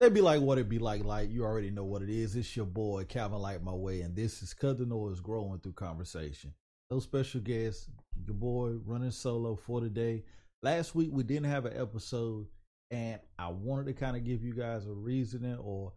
[0.00, 1.04] They'd be like what it be like.
[1.04, 2.34] Like you already know what it is.
[2.34, 6.54] It's your boy Calvin Light My Way, and this is the Noise Growing Through Conversation.
[6.90, 7.86] No special guests.
[8.26, 10.24] Your boy running solo for today.
[10.62, 12.46] Last week we didn't have an episode,
[12.90, 15.92] and I wanted to kind of give you guys a reasoning or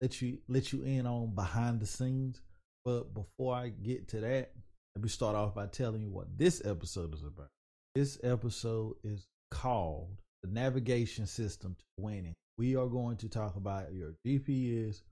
[0.00, 2.40] let you let you in on behind the scenes.
[2.84, 4.50] But before I get to that,
[4.96, 7.50] let me start off by telling you what this episode is about.
[7.94, 12.34] This episode is called the navigation system to winning.
[12.56, 15.02] We are going to talk about your GPS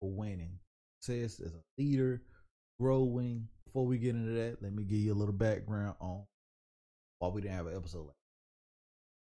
[0.00, 0.58] for winning.
[1.00, 2.22] Success as a leader,
[2.78, 3.48] growing.
[3.66, 6.24] Before we get into that, let me give you a little background on
[7.18, 8.10] why we didn't have an episode.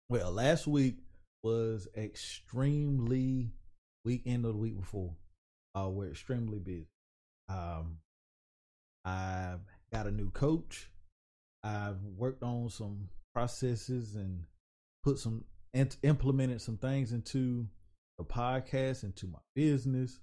[0.10, 0.98] Well, last week
[1.44, 3.52] was extremely
[4.06, 5.14] weekend of the week before.
[5.76, 6.88] Uh, we're extremely busy.
[7.50, 7.98] Um,
[9.06, 9.60] I've
[9.92, 10.90] got a new coach.
[11.64, 14.46] I've worked on some processes and
[15.04, 17.68] put some implemented some things into
[18.18, 20.20] the podcast, into my business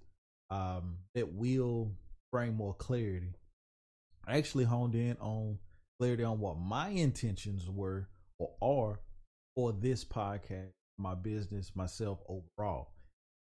[0.50, 1.92] um, that will
[2.32, 3.34] bring more clarity.
[4.26, 5.58] I actually honed in on
[6.00, 9.00] clarity on what my intentions were or are
[9.54, 12.90] for this podcast, my business, myself overall.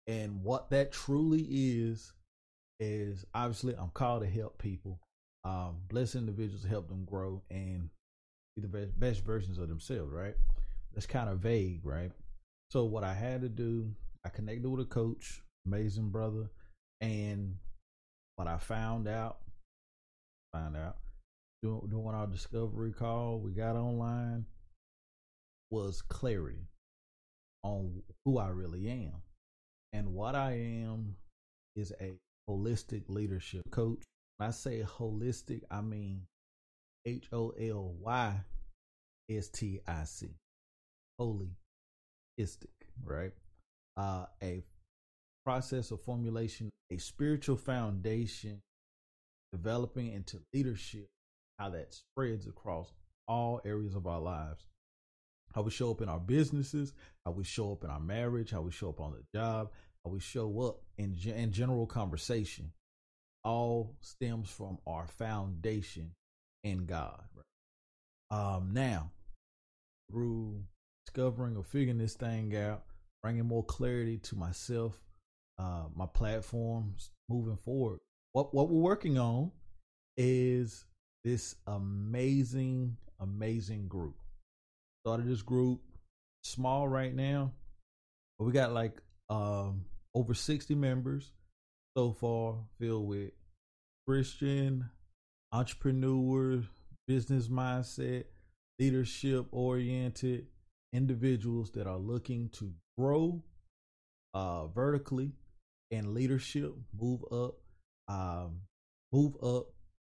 [0.06, 2.12] And what that truly is,
[2.78, 5.00] is obviously I'm called to help people,
[5.44, 7.88] um, bless individuals, help them grow and
[8.54, 10.34] be the best, best versions of themselves, right?
[10.94, 12.12] That's kind of vague, right?
[12.70, 13.90] So what I had to do,
[14.24, 16.50] I connected with a coach, amazing brother,
[17.00, 17.56] and
[18.36, 19.38] what I found out,
[20.52, 20.96] found out
[21.62, 24.46] doing, doing our discovery call, we got online,
[25.70, 26.68] was clarity
[27.62, 29.14] on who I really am.
[29.92, 31.16] And what I am
[31.74, 32.12] is a
[32.48, 34.02] holistic leadership coach.
[34.36, 36.22] When I say holistic, I mean
[37.06, 38.34] H O L Y
[39.30, 40.30] S T I C.
[41.20, 41.48] Holistic,
[43.04, 43.32] right?
[43.96, 44.62] Uh, a
[45.44, 48.60] process of formulation, a spiritual foundation,
[49.52, 51.06] developing into leadership,
[51.58, 52.92] how that spreads across
[53.28, 54.64] all areas of our lives
[55.54, 56.92] how we show up in our businesses,
[57.24, 59.70] how we show up in our marriage, how we show up on the job,
[60.04, 62.72] how we show up in, in general conversation,
[63.44, 66.10] all stems from our foundation
[66.64, 67.22] in God.
[67.34, 68.36] Right?
[68.38, 69.12] Um, now,
[70.10, 70.64] through
[71.06, 72.84] discovering or figuring this thing out,
[73.22, 75.00] bringing more clarity to myself,
[75.58, 78.00] uh, my platforms, moving forward.
[78.32, 79.52] What what we're working on
[80.16, 80.84] is
[81.24, 84.16] this amazing, amazing group
[85.04, 85.80] started this group
[86.42, 87.52] small right now,
[88.38, 91.32] but we got like um over 60 members
[91.96, 93.30] so far filled with
[94.06, 94.88] Christian
[95.52, 96.64] entrepreneurs,
[97.06, 98.24] business mindset,
[98.78, 100.46] leadership oriented
[100.94, 103.42] individuals that are looking to grow
[104.32, 105.32] uh vertically
[105.90, 107.56] and leadership, move up,
[108.08, 108.60] um,
[109.12, 109.66] move up,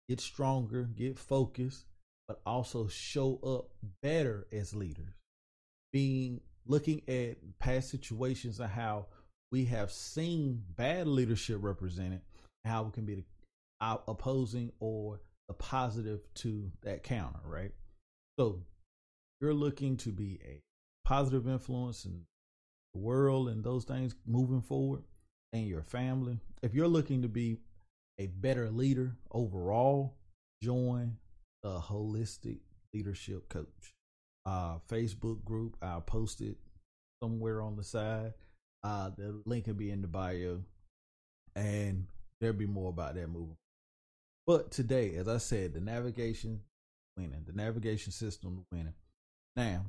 [0.10, 1.86] get stronger, get focused,
[2.28, 3.70] but also show up
[4.02, 5.14] better as leaders.
[5.92, 9.08] Being looking at past situations and how
[9.52, 12.22] we have seen bad leadership represented,
[12.64, 13.24] how we can be the
[14.08, 17.72] opposing or the positive to that counter, right?
[18.40, 18.62] So
[19.42, 20.62] you're looking to be a
[21.12, 22.22] positive influence in
[22.94, 25.04] the world and those things moving forward
[25.52, 26.40] and your family.
[26.64, 27.58] If you're looking to be
[28.18, 30.16] a better leader overall,
[30.64, 31.18] join
[31.66, 32.60] a holistic
[32.94, 33.94] leadership coach.
[34.46, 36.56] Uh, Facebook group, I'll post it
[37.22, 38.34] somewhere on the side.
[38.82, 40.62] Uh, the link will be in the bio,
[41.58, 42.08] and
[42.40, 43.58] there'll be more about that moving.
[44.48, 46.62] But today, as I said, the navigation
[47.18, 48.94] winning, the navigation system winning.
[49.58, 49.88] Now,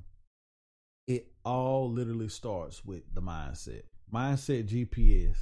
[1.07, 3.83] it all literally starts with the mindset.
[4.13, 5.37] Mindset GPS,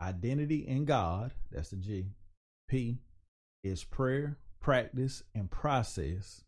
[0.00, 2.06] identity in God, that's the G.
[2.68, 2.98] P
[3.64, 6.44] is prayer, practice, and process.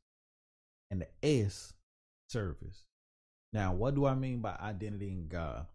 [0.91, 1.73] And the S,
[2.29, 2.85] service.
[3.53, 5.67] Now, what do I mean by identity in God?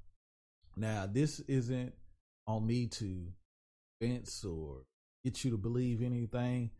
[0.75, 1.93] Now, this isn't
[2.45, 3.27] on me to
[3.99, 4.83] convince or
[5.23, 6.71] get you to believe anything.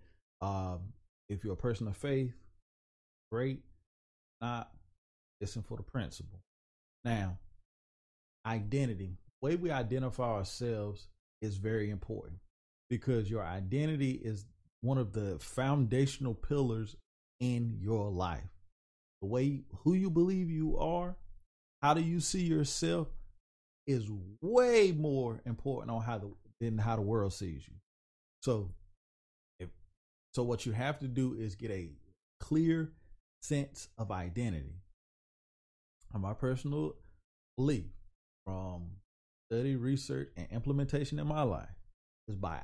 [0.41, 0.94] Um,
[1.30, 2.33] if you're a person of faith,
[3.31, 3.62] great.
[4.39, 4.71] Not
[5.42, 6.39] listen for the principle.
[7.06, 7.38] Now,
[8.45, 11.07] identity, the way we identify ourselves
[11.42, 12.39] is very important
[12.89, 14.45] because your identity is
[14.81, 16.95] one of the foundational pillars
[17.39, 18.50] in your life.
[19.22, 21.16] The way who you believe you are,
[21.81, 23.07] how do you see yourself
[23.86, 24.10] is
[24.42, 27.74] way more important on how the than how the world sees you.
[28.42, 28.72] So
[29.60, 29.69] if
[30.34, 31.89] so what you have to do is get a
[32.39, 32.92] clear
[33.42, 34.75] sense of identity.
[36.13, 36.95] And my personal
[37.57, 37.86] belief
[38.45, 38.92] from
[39.51, 41.69] study, research, and implementation in my life
[42.27, 42.62] is by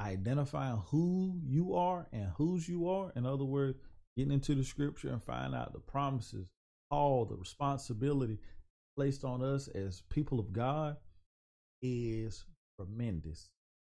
[0.00, 3.12] identifying who you are and whose you are.
[3.16, 3.78] In other words,
[4.16, 6.46] getting into the scripture and find out the promises,
[6.90, 8.38] all the responsibility
[8.96, 10.96] placed on us as people of God
[11.82, 12.44] is
[12.78, 13.50] tremendous.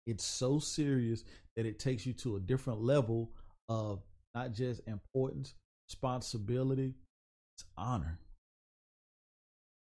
[0.06, 1.24] It's so serious
[1.56, 3.30] that it takes you to a different level
[3.68, 4.02] of
[4.34, 5.54] not just importance,
[5.88, 6.94] responsibility,
[7.56, 8.18] it's honor.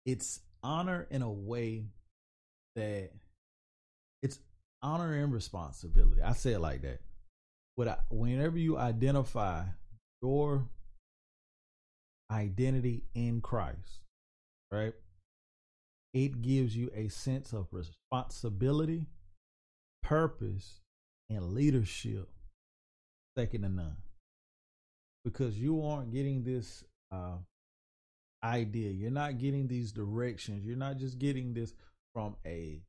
[0.06, 1.84] It's honor in a way
[2.76, 3.10] that
[4.22, 4.38] it's
[4.82, 6.22] honor and responsibility.
[6.22, 7.00] I say it like that.
[7.76, 9.64] But whenever you identify
[10.22, 10.68] your
[12.30, 14.00] identity in Christ,
[14.70, 14.92] right?
[16.12, 19.06] It gives you a sense of responsibility,
[20.02, 20.80] purpose,
[21.28, 22.28] and leadership
[23.38, 23.96] second to none.
[25.24, 27.36] Because you aren't getting this uh,
[28.42, 31.74] idea, you're not getting these directions, you're not just getting this
[32.14, 32.80] from a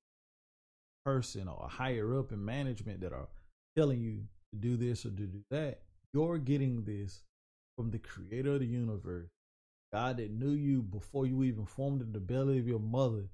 [1.05, 3.27] person or higher up in management that are
[3.75, 5.81] telling you to do this or to do that.
[6.13, 7.23] You're getting this
[7.77, 9.29] from the creator of the universe,
[9.93, 13.29] God that knew you before you even formed in the belly of your mother,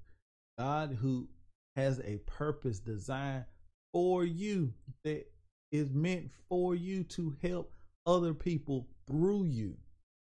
[0.58, 1.28] God who
[1.76, 3.44] has a purpose designed
[3.92, 4.72] for you
[5.04, 5.30] that
[5.70, 7.72] is meant for you to help
[8.06, 9.76] other people through you,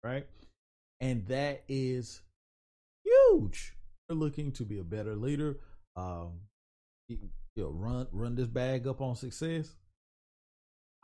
[0.02, 0.26] right?
[1.00, 2.20] And that is
[3.04, 3.74] huge.
[4.08, 5.58] You're looking to be a better leader.
[5.96, 6.40] Um,
[7.08, 7.18] you
[7.56, 9.74] know, run run this bag up on success.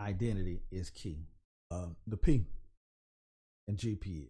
[0.01, 1.27] Identity is key.
[1.71, 2.47] Um, the P
[3.69, 4.29] and GP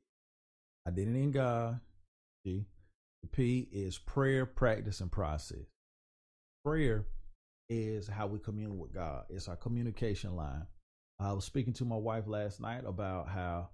[0.86, 1.80] identity in God.
[2.46, 2.66] G.
[3.22, 5.66] The P is prayer, practice, and process.
[6.64, 7.06] Prayer
[7.70, 9.24] is how we commune with God.
[9.30, 10.66] It's our communication line.
[11.18, 13.70] I was speaking to my wife last night about how,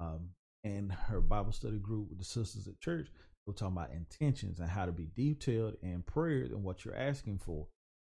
[0.00, 0.30] um,
[0.64, 3.08] in her Bible study group with the sisters at church,
[3.46, 7.38] we're talking about intentions and how to be detailed in prayer and what you're asking
[7.38, 7.66] for.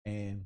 [0.06, 0.46] And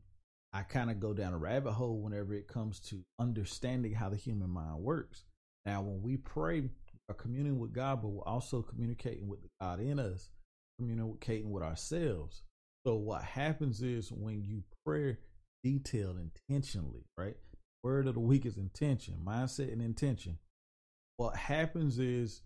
[0.53, 4.17] I kind of go down a rabbit hole whenever it comes to understanding how the
[4.17, 5.23] human mind works.
[5.65, 6.61] Now, when we pray,
[7.07, 10.29] we're communing with God, but we're also communicating with God in us,
[10.79, 12.41] communicating with ourselves.
[12.85, 15.17] So what happens is when you pray
[15.63, 16.17] detailed
[16.49, 17.35] intentionally, right?
[17.83, 20.39] Word of the week is intention, mindset and intention.
[21.21, 22.41] What happens is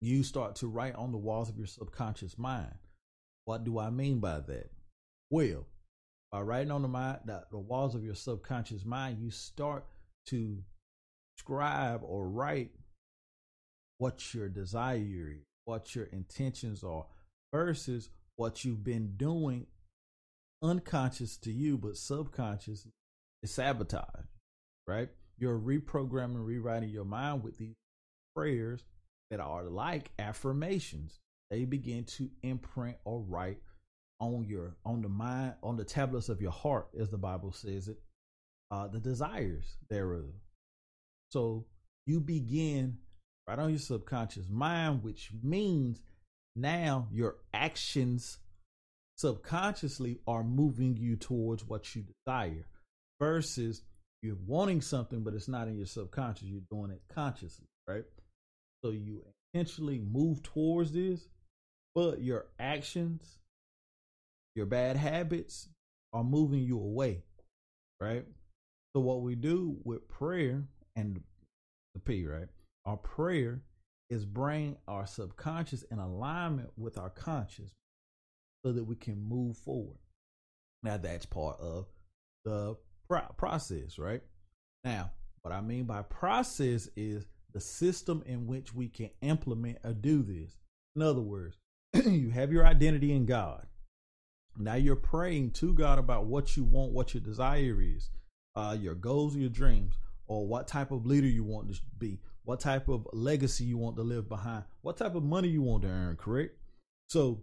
[0.00, 2.72] you start to write on the walls of your subconscious mind.
[3.46, 4.70] What do I mean by that?
[5.28, 5.66] Well,
[6.30, 9.86] by writing on the mind the, the walls of your subconscious mind, you start
[10.26, 10.62] to
[11.36, 12.70] scribe or write
[13.98, 17.06] what your desire, is, what your intentions are,
[17.52, 19.66] versus what you've been doing
[20.62, 22.86] unconscious to you, but subconscious
[23.42, 24.26] is sabotage,
[24.86, 25.08] right?
[25.38, 27.74] You're reprogramming, rewriting your mind with these
[28.40, 28.82] prayers
[29.30, 31.20] that are like affirmations.
[31.50, 33.58] They begin to imprint or write
[34.18, 37.88] on your on the mind on the tablets of your heart, as the Bible says
[37.88, 37.98] it,
[38.70, 40.24] uh, the desires thereof.
[41.30, 41.66] So
[42.06, 42.96] you begin
[43.46, 46.00] right on your subconscious mind, which means
[46.56, 48.38] now your actions
[49.16, 52.64] subconsciously are moving you towards what you desire
[53.20, 53.82] versus
[54.22, 56.48] you're wanting something, but it's not in your subconscious.
[56.48, 58.04] You're doing it consciously, right?
[58.82, 61.28] So you intentionally move towards this,
[61.94, 63.38] but your actions,
[64.54, 65.68] your bad habits
[66.12, 67.22] are moving you away,
[68.00, 68.24] right?
[68.94, 70.64] So what we do with prayer
[70.96, 71.20] and
[71.94, 72.48] the P, right?
[72.86, 73.60] Our prayer
[74.08, 77.70] is bring our subconscious in alignment with our conscious
[78.64, 79.98] so that we can move forward.
[80.82, 81.86] Now that's part of
[82.44, 82.76] the
[83.36, 84.22] process, right?
[84.84, 85.10] Now,
[85.42, 90.22] what I mean by process is the system in which we can implement or do
[90.22, 90.56] this.
[90.96, 91.56] In other words,
[91.94, 93.66] you have your identity in God.
[94.56, 98.10] Now you're praying to God about what you want, what your desire is,
[98.56, 99.94] uh, your goals, your dreams,
[100.26, 103.96] or what type of leader you want to be, what type of legacy you want
[103.96, 106.56] to live behind, what type of money you want to earn, correct?
[107.08, 107.42] So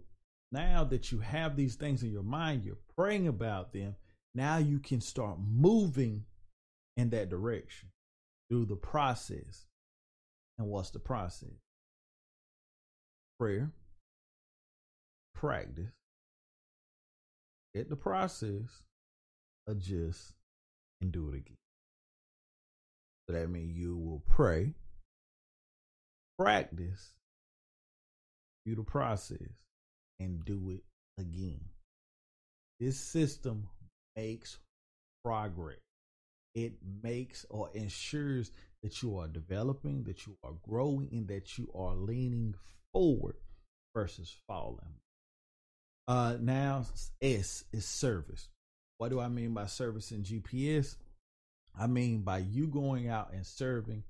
[0.52, 3.96] now that you have these things in your mind, you're praying about them.
[4.34, 6.24] Now you can start moving
[6.96, 7.90] in that direction
[8.48, 9.66] through the process.
[10.58, 11.48] And what's the process?
[13.38, 13.70] Prayer,
[15.34, 15.92] practice,
[17.74, 18.82] get the process,
[19.68, 20.32] adjust,
[21.00, 21.56] and do it again.
[23.28, 24.74] So that means you will pray,
[26.38, 27.12] practice,
[28.66, 29.52] do the process,
[30.18, 30.82] and do it
[31.20, 31.60] again.
[32.80, 33.68] This system
[34.16, 34.58] makes
[35.24, 35.78] progress.
[36.54, 36.72] It
[37.02, 38.50] makes or ensures
[38.82, 42.54] that you are developing, that you are growing, and that you are leaning
[42.92, 43.36] forward
[43.94, 44.94] versus falling.
[46.06, 46.86] Uh, now
[47.20, 48.48] S is service.
[48.98, 50.96] What do I mean by service in GPS?
[51.78, 54.02] I mean by you going out and serving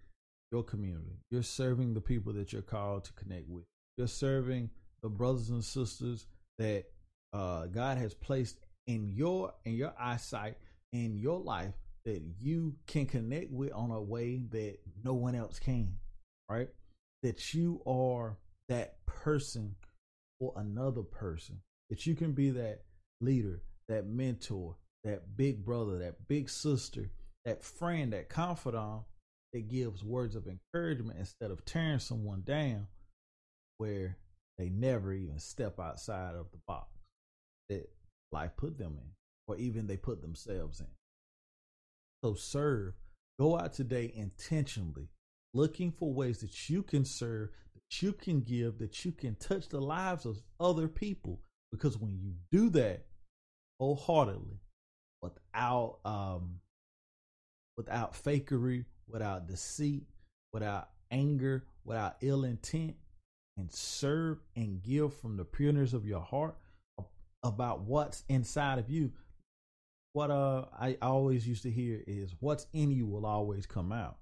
[0.51, 1.19] your community.
[1.31, 3.65] You're serving the people that you're called to connect with.
[3.97, 4.71] You're serving
[5.03, 6.27] the brothers and sisters
[6.59, 6.85] that
[7.33, 10.57] uh, God has placed in your in your eyesight
[10.93, 11.75] in your life
[12.09, 15.93] that you can connect with on a way that no one else can.
[16.51, 16.69] Right?
[17.23, 18.39] That you are
[18.71, 19.75] that person
[20.41, 21.61] for another person.
[21.91, 22.81] That you can be that
[23.21, 27.11] leader, that mentor, that big brother, that big sister,
[27.45, 29.03] that friend, that confidant
[29.53, 32.87] that gives words of encouragement instead of tearing someone down
[33.77, 34.17] where
[34.57, 36.89] they never even step outside of the box
[37.69, 37.91] that
[38.33, 39.11] life put them in,
[39.47, 40.87] or even they put themselves in.
[42.23, 42.95] So serve.
[43.39, 45.09] Go out today intentionally,
[45.55, 49.69] looking for ways that you can serve, that you can give, that you can touch
[49.69, 51.41] the lives of other people.
[51.71, 53.07] Because when you do that
[53.79, 54.59] wholeheartedly,
[55.23, 56.61] without um,
[57.77, 60.05] without fakery, without deceit,
[60.53, 62.97] without anger, without ill intent,
[63.57, 66.57] and serve and give from the pureness of your heart
[67.43, 69.13] about what's inside of you.
[70.13, 74.17] What uh I always used to hear is what's in you will always come out.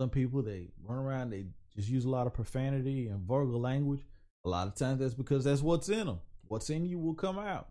[0.00, 1.46] Some people they run around, they
[1.76, 4.00] just use a lot of profanity and vulgar language.
[4.44, 6.20] A lot of times that's because that's what's in them.
[6.48, 7.68] What's in you will come out.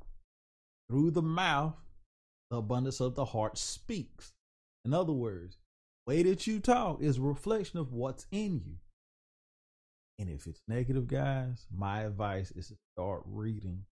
[0.90, 1.76] Through the mouth,
[2.50, 4.32] the abundance of the heart speaks.
[4.86, 5.58] In other words,
[6.08, 8.76] way that you talk is a reflection of what's in you.
[10.20, 13.86] And if it's negative, guys, my advice is to start reading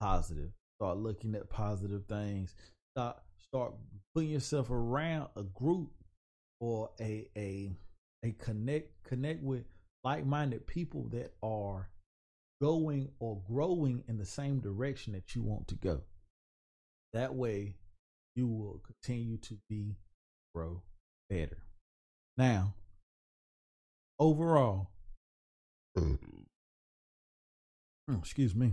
[0.00, 0.50] positive.
[0.80, 2.54] Start looking at positive things.
[2.96, 3.74] Start start
[4.14, 5.90] putting yourself around a group
[6.60, 7.76] or a a
[8.24, 9.64] a connect connect with
[10.02, 11.90] like-minded people that are
[12.62, 16.00] going or growing in the same direction that you want to go.
[17.12, 17.74] That way
[18.34, 19.96] you will continue to be
[20.54, 20.80] grow
[21.28, 21.58] better.
[22.38, 22.72] Now,
[24.18, 24.88] overall,
[28.10, 28.72] excuse me.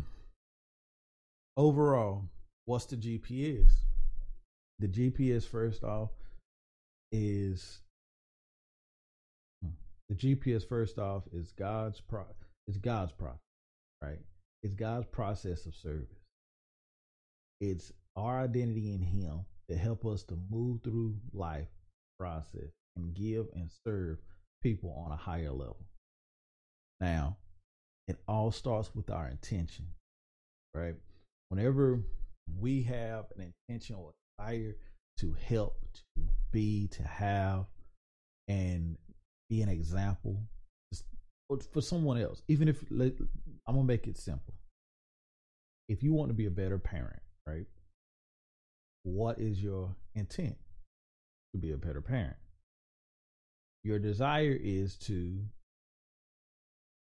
[1.58, 2.30] Overall,
[2.64, 3.72] what's the GPS?
[4.80, 6.10] The GPS, first off,
[7.12, 7.80] is
[9.64, 9.72] hmm,
[10.10, 10.68] the GPS.
[10.68, 12.26] First off, is God's pro.
[12.68, 13.40] It's God's process,
[14.02, 14.20] right?
[14.64, 16.08] It's God's process of service.
[17.62, 21.68] It's our identity in Him that help us to move through life
[22.20, 24.18] process and give and serve
[24.62, 25.86] people on a higher level.
[27.00, 27.38] Now,
[28.08, 29.86] it all starts with our intention,
[30.74, 30.96] right?
[31.50, 32.00] Whenever
[32.60, 34.76] we have an intention or desire
[35.20, 36.22] to help, to
[36.52, 37.66] be, to have,
[38.48, 38.98] and
[39.50, 40.38] be an example
[41.72, 43.14] for someone else, even if I'm
[43.68, 44.54] gonna make it simple.
[45.88, 47.68] If you want to be a better parent, right?
[49.04, 50.56] What is your intent?
[51.54, 52.38] To be a better parent.
[53.84, 55.40] Your desire is to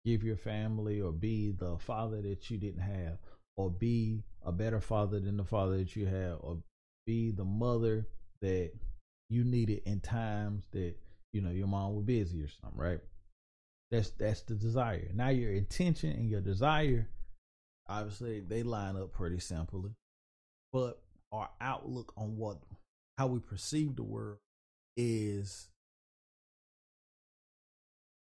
[0.04, 3.18] give your family or be the father that you didn't have,
[3.56, 6.62] or be a better father than the father that you had, or
[7.10, 8.06] be the mother
[8.40, 8.70] that
[9.30, 10.94] you needed in times that
[11.32, 13.00] you know your mom was busy or something, right?
[13.90, 15.10] That's that's the desire.
[15.12, 17.08] Now your intention and your desire,
[17.88, 19.90] obviously, they line up pretty simply,
[20.72, 21.00] but
[21.32, 22.58] our outlook on what
[23.18, 24.38] how we perceive the world
[24.96, 25.68] is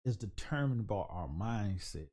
[0.06, 2.08] is determined by our mindset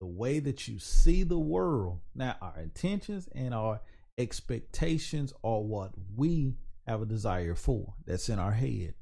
[0.00, 3.80] the way that you see the world now our intentions and our
[4.20, 8.94] expectations are what we have a desire for that's in our head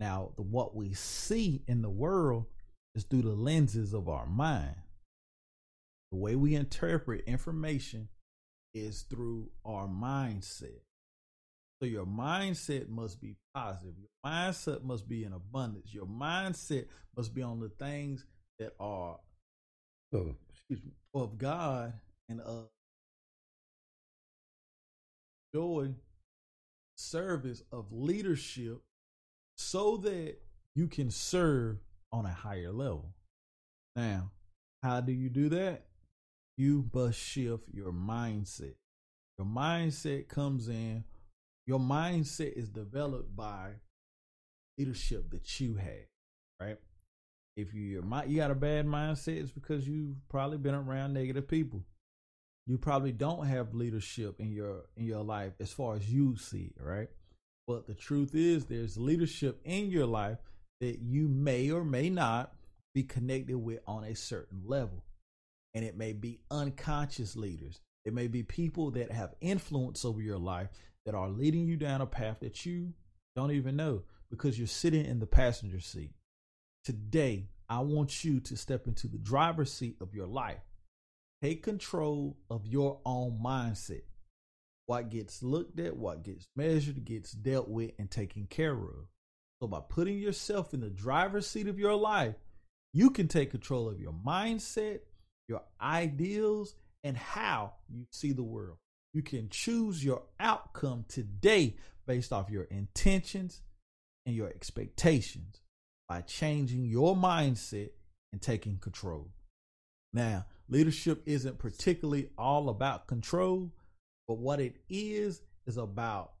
[0.00, 2.46] now the what we see in the world
[2.94, 4.76] is through the lenses of our mind
[6.12, 8.08] the way we interpret information
[8.74, 10.80] is through our mindset.
[11.80, 13.94] So your mindset must be positive.
[13.98, 15.92] Your mindset must be in abundance.
[15.92, 16.86] Your mindset
[17.16, 18.24] must be on the things
[18.58, 19.18] that are
[20.14, 21.94] oh, excuse me, of God
[22.28, 22.68] and of
[25.54, 25.94] joy,
[26.96, 28.80] service, of leadership,
[29.56, 30.36] so that
[30.74, 31.78] you can serve
[32.12, 33.14] on a higher level.
[33.96, 34.30] Now,
[34.82, 35.86] how do you do that?
[36.56, 38.74] you must shift your mindset.
[39.38, 41.04] Your mindset comes in,
[41.66, 43.72] your mindset is developed by
[44.78, 46.06] leadership that you had,
[46.60, 46.78] right?
[47.56, 51.48] If you your you got a bad mindset, it's because you've probably been around negative
[51.48, 51.84] people.
[52.66, 56.72] You probably don't have leadership in your in your life as far as you see
[56.78, 57.08] right?
[57.66, 60.38] But the truth is there's leadership in your life
[60.80, 62.54] that you may or may not
[62.94, 65.04] be connected with on a certain level.
[65.74, 67.80] and it may be unconscious leaders.
[68.04, 70.68] It may be people that have influence over your life
[71.06, 72.92] that are leading you down a path that you
[73.36, 76.12] don't even know because you're sitting in the passenger seat.
[76.84, 80.60] Today, I want you to step into the driver's seat of your life.
[81.42, 84.02] Take control of your own mindset.
[84.86, 89.08] What gets looked at, what gets measured, gets dealt with and taken care of.
[89.60, 92.36] So, by putting yourself in the driver's seat of your life,
[92.94, 95.00] you can take control of your mindset,
[95.48, 98.76] your ideals, and how you see the world.
[99.12, 103.62] You can choose your outcome today based off your intentions
[104.26, 105.60] and your expectations
[106.08, 107.90] by changing your mindset
[108.32, 109.32] and taking control.
[110.12, 113.72] Now, leadership isn't particularly all about control,
[114.28, 116.32] but what it is is about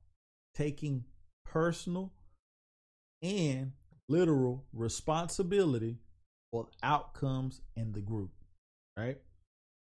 [0.54, 1.04] taking
[1.44, 2.12] personal
[3.22, 3.72] and
[4.08, 5.98] literal responsibility
[6.50, 8.30] for outcomes in the group,
[8.96, 9.18] right?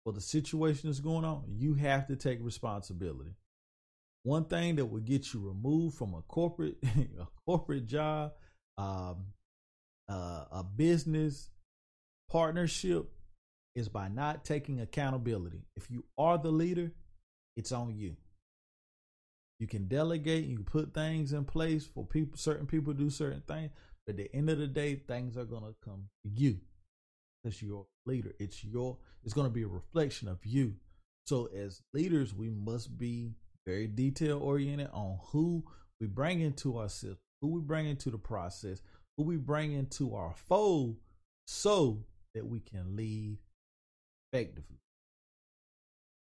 [0.06, 3.32] For the situation that's going on, you have to take responsibility.
[4.24, 8.34] One thing that will get you removed from a corporate a corporate job,
[8.78, 9.26] um,
[10.08, 11.50] uh, a business
[12.30, 13.12] partnership,
[13.76, 15.66] is by not taking accountability.
[15.76, 16.92] If you are the leader,
[17.58, 18.16] it's on you.
[19.60, 23.44] You can delegate, you can put things in place for people, certain people do certain
[23.48, 23.72] things,
[24.06, 26.60] but at the end of the day, things are gonna come to you.
[27.60, 28.34] You're a leader.
[28.40, 30.76] It's your it's gonna be a reflection of you.
[31.28, 33.34] So as leaders, we must be
[33.68, 35.64] very detail oriented on who
[36.00, 38.82] we bring into our system, who we bring into the process,
[39.18, 40.98] who we bring into our fold,
[41.48, 42.04] so
[42.34, 43.38] that we can lead
[44.36, 44.80] effectively.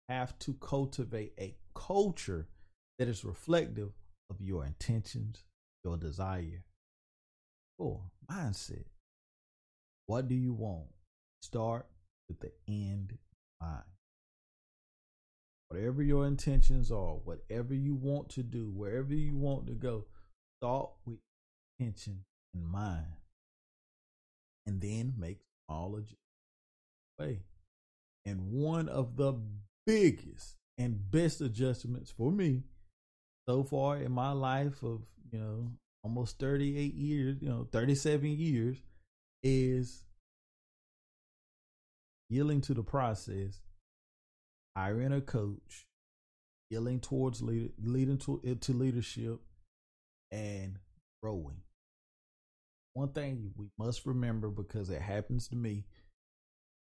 [0.09, 2.47] Have to cultivate a culture
[2.97, 3.89] that is reflective
[4.29, 5.43] of your intentions,
[5.83, 6.63] your desire,
[7.77, 8.01] or
[8.31, 8.85] mindset.
[10.05, 10.87] What do you want?
[11.41, 11.85] Start
[12.29, 13.17] with the end
[13.61, 13.83] mind.
[15.69, 20.05] Whatever your intentions are, whatever you want to do, wherever you want to go,
[20.61, 21.17] start with
[21.77, 23.05] intention in mind.
[24.65, 26.21] And then make all adjustments.
[27.19, 27.39] Way.
[28.27, 29.35] And one of the
[29.85, 32.63] biggest and best adjustments for me
[33.47, 35.71] so far in my life of, you know,
[36.03, 38.77] almost 38 years, you know, 37 years
[39.43, 40.03] is
[42.29, 43.61] yielding to the process,
[44.75, 45.87] hiring a coach,
[46.69, 49.39] yielding towards lead, leading to, eh, to leadership,
[50.31, 50.79] and
[51.23, 51.61] growing.
[52.93, 55.85] One thing we must remember because it happens to me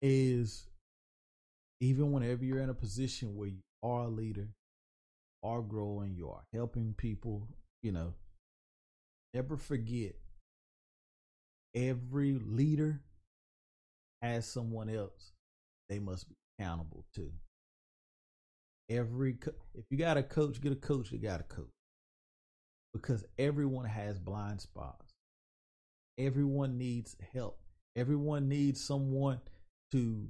[0.00, 0.67] is
[1.80, 4.48] even whenever you're in a position where you are a leader,
[5.42, 7.48] are growing, you are helping people,
[7.82, 8.14] you know,
[9.34, 10.16] never forget
[11.74, 13.00] every leader
[14.22, 15.32] has someone else
[15.88, 17.32] they must be accountable to.
[18.90, 21.70] Every co- if you got a coach, get a coach that got a coach.
[22.92, 25.14] Because everyone has blind spots.
[26.18, 27.60] Everyone needs help.
[27.96, 29.40] Everyone needs someone
[29.92, 30.28] to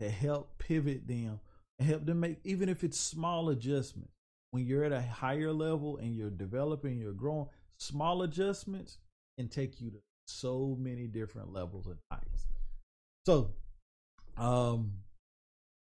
[0.00, 1.40] to help pivot them
[1.78, 4.12] and help them make even if it's small adjustments
[4.50, 7.46] when you're at a higher level and you're developing you're growing
[7.78, 8.98] small adjustments
[9.38, 12.46] can take you to so many different levels and heights.
[13.26, 13.50] So
[14.36, 14.92] um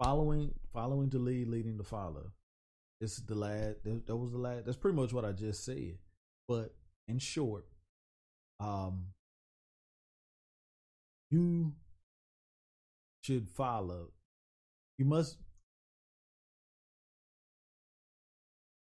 [0.03, 2.33] following following to lead leading to follow.
[3.01, 5.98] This is the last that was the last that's pretty much what i just said.
[6.48, 6.75] But
[7.09, 7.66] in short
[8.61, 9.07] um
[11.31, 11.72] you
[13.23, 14.11] should follow.
[14.99, 15.37] You must,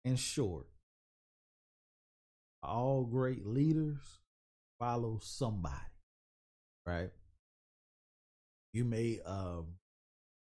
[0.06, 0.68] in short,
[2.63, 3.98] all great leaders
[4.80, 5.76] follow somebody,
[6.86, 7.10] right?
[8.74, 9.65] You may um,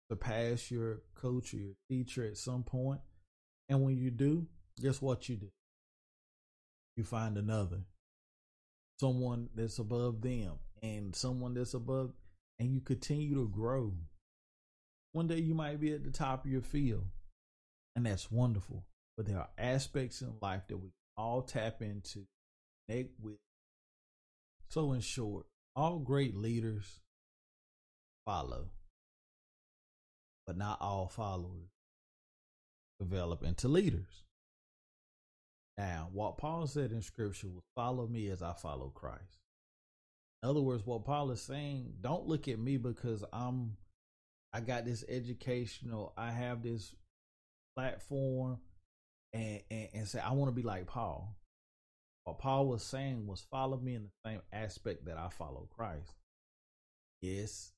[0.09, 3.01] surpass your coach or your teacher at some point,
[3.69, 4.47] and when you do,
[4.81, 5.49] guess what you do?
[6.95, 7.81] You find another,
[8.99, 12.11] someone that's above them, and someone that's above
[12.59, 13.93] and you continue to grow.
[15.13, 17.07] One day you might be at the top of your field,
[17.95, 18.85] and that's wonderful.
[19.15, 22.25] But there are aspects in life that we all tap into,
[22.87, 23.37] connect with.
[24.69, 26.99] So, in short, all great leaders
[28.25, 28.69] follow,
[30.45, 31.69] but not all followers
[32.99, 34.23] develop into leaders.
[35.77, 39.37] Now, what Paul said in scripture was follow me as I follow Christ.
[40.43, 43.77] In other words, what Paul is saying, don't look at me because I'm
[44.53, 46.95] I got this educational, I have this
[47.75, 48.59] platform
[49.33, 51.35] and, and, and say I want to be like Paul.
[52.23, 56.13] What Paul was saying was follow me in the same aspect that I follow Christ.
[57.21, 57.71] Yes,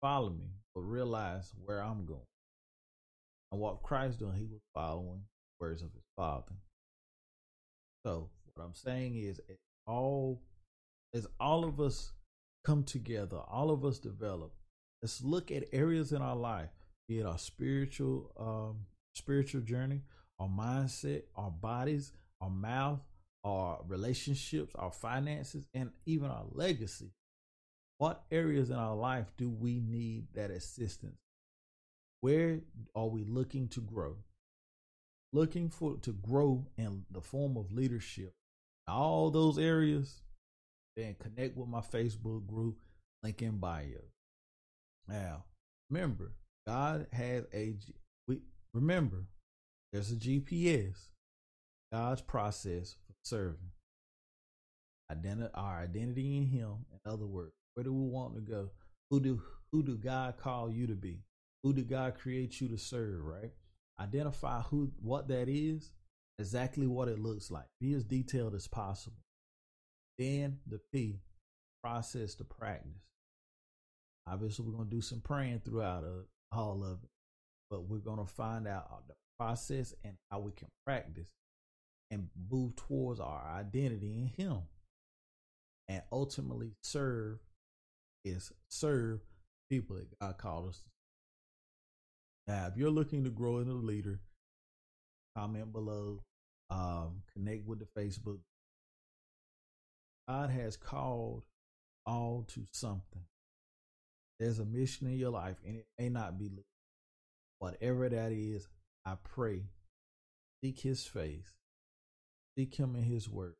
[0.00, 2.20] follow me, but realize where I'm going.
[3.50, 5.22] And what Christ doing, he was following
[5.60, 6.52] words of his father.
[8.04, 9.40] So what I'm saying is
[9.86, 10.40] all
[11.14, 12.12] as all of us
[12.64, 14.52] come together, all of us develop,
[15.02, 16.70] let's look at areas in our life,
[17.08, 20.00] be it our spiritual um spiritual journey,
[20.38, 23.00] our mindset, our bodies, our mouth,
[23.44, 27.10] our relationships, our finances, and even our legacy.
[27.98, 31.18] What areas in our life do we need that assistance?
[32.20, 32.60] Where
[32.94, 34.16] are we looking to grow?
[35.32, 38.32] Looking for to grow in the form of leadership.
[38.88, 40.20] All those areas,
[40.96, 42.78] then connect with my Facebook group,
[43.22, 44.02] link in bio.
[45.08, 45.44] Now,
[45.90, 46.32] remember,
[46.66, 47.74] God has a
[48.28, 48.38] we
[48.72, 49.26] remember
[49.92, 50.96] there's a GPS,
[51.92, 53.72] God's process for serving.
[55.12, 58.70] Identi- our identity in Him, in other words, where do we want to go?
[59.10, 61.20] Who do who do God call you to be?
[61.62, 63.52] Who did God create you to serve, right?
[64.00, 65.90] Identify who what that is,
[66.38, 67.66] exactly what it looks like.
[67.80, 69.18] Be as detailed as possible.
[70.22, 71.18] Then the P,
[71.82, 73.02] process to practice.
[74.28, 77.10] Obviously, we're gonna do some praying throughout uh, all of it,
[77.68, 81.28] but we're gonna find out the process and how we can practice
[82.12, 84.58] and move towards our identity in Him,
[85.88, 87.40] and ultimately serve
[88.24, 89.18] is serve
[89.70, 90.84] people that God called us.
[92.46, 94.20] Now, if you're looking to grow as a leader,
[95.36, 96.22] comment below,
[96.70, 98.38] um, connect with the Facebook.
[100.28, 101.42] God has called
[102.06, 103.24] all to something.
[104.38, 106.50] There's a mission in your life, and it may not be
[107.58, 108.66] whatever that is.
[109.04, 109.62] I pray,
[110.62, 111.54] seek His face,
[112.56, 113.54] seek Him in His word,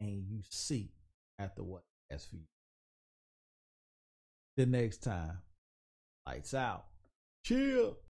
[0.00, 0.92] and you seek
[1.38, 2.46] after what He has for you.
[4.56, 5.38] The next time,
[6.26, 6.84] lights out.
[7.44, 7.96] Chill.